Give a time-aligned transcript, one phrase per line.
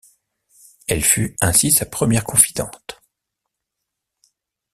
[0.87, 2.99] Elle fut ainsi sa première confidente.